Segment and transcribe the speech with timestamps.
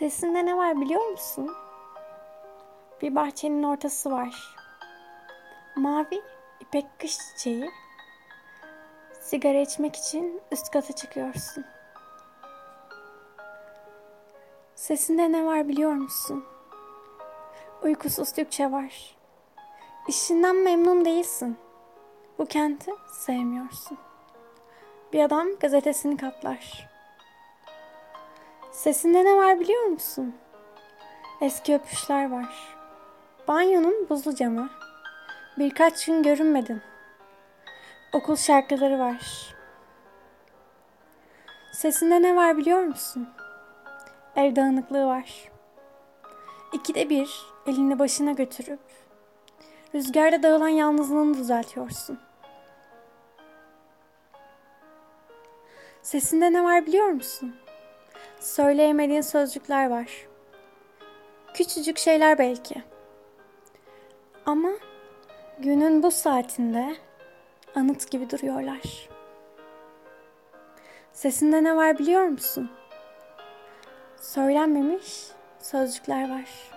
[0.00, 1.56] Sesinde ne var biliyor musun?
[3.02, 4.56] Bir bahçenin ortası var.
[5.76, 6.22] Mavi
[6.60, 7.70] ipek kış çiçeği.
[9.20, 11.64] Sigara içmek için üst kata çıkıyorsun.
[14.74, 16.44] Sesinde ne var biliyor musun?
[17.82, 19.16] Uykusuz Türkçe var.
[20.08, 21.56] İşinden memnun değilsin.
[22.38, 23.98] Bu kenti sevmiyorsun.
[25.12, 26.90] Bir adam gazetesini katlar.
[28.72, 30.34] Sesinde ne var biliyor musun?
[31.40, 32.76] Eski öpüşler var.
[33.48, 34.70] Banyonun buzlu camı.
[35.58, 36.82] Birkaç gün görünmedin.
[38.12, 39.54] Okul şarkıları var.
[41.72, 43.28] Sesinde ne var biliyor musun?
[44.36, 45.50] Ev dağınıklığı var.
[46.72, 47.30] İkide bir
[47.66, 48.80] elini başına götürüp
[49.94, 52.18] rüzgarda dağılan yalnızlığını düzeltiyorsun.
[56.02, 57.56] Sesinde ne var biliyor musun?
[58.50, 60.26] Söyleyemediğin sözcükler var.
[61.54, 62.82] Küçücük şeyler belki.
[64.46, 64.70] Ama
[65.58, 66.96] günün bu saatinde
[67.74, 69.08] anıt gibi duruyorlar.
[71.12, 72.70] Sesinde ne var biliyor musun?
[74.20, 75.28] Söylenmemiş
[75.58, 76.70] sözcükler var.